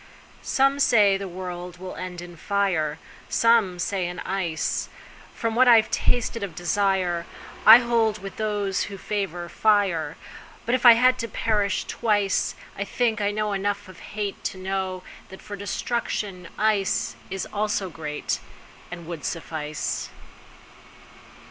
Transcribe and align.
SOME 0.41 0.79
say 0.79 1.15
the 1.15 1.27
world 1.27 1.77
will 1.77 1.95
end 1.95 2.21
in 2.23 2.35
fire, 2.35 2.97
Some 3.29 3.77
say 3.77 4.07
in 4.07 4.17
ice. 4.21 4.89
From 5.35 5.53
what 5.53 5.67
I've 5.67 5.91
tasted 5.91 6.41
of 6.41 6.55
desireI 6.55 7.23
hold 7.67 8.17
with 8.17 8.37
those 8.37 8.85
who 8.85 8.97
favor 8.97 9.47
fire. 9.47 10.17
But 10.65 10.73
if 10.73 10.87
it 10.87 10.97
had 10.97 11.19
to 11.19 11.27
perish 11.27 11.85
twice,I 11.85 12.83
think 12.83 13.21
I 13.21 13.29
know 13.29 13.53
enough 13.53 13.87
of 13.87 13.99
hateTo 14.15 14.55
know 14.59 15.03
that 15.29 15.39
for 15.43 15.55
destruction 15.55 16.47
iceIs 16.57 17.45
also 17.53 17.91
greatAnd 17.91 19.03
would 19.05 19.23
suffice. 19.23 20.09